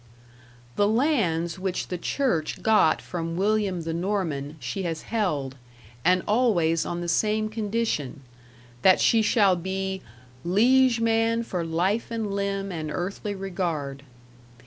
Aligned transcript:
The 0.77 0.87
lands 0.87 1.59
which 1.59 1.89
the 1.89 1.97
church 1.99 2.63
got 2.63 3.03
from 3.03 3.37
William 3.37 3.81
the 3.81 3.93
Norman, 3.93 4.55
she 4.59 4.81
has 4.81 5.03
held, 5.03 5.57
and 6.03 6.23
always 6.27 6.87
on 6.87 7.01
the 7.01 7.07
same 7.07 7.49
condition 7.49 8.21
that 8.81 8.99
she 8.99 9.21
shall 9.21 9.55
be 9.55 10.01
"liege 10.43 10.99
man 10.99 11.43
for 11.43 11.63
life 11.63 12.09
and 12.09 12.33
limb 12.33 12.71
and 12.71 12.89
earthly 12.89 13.35
regard". 13.35 14.01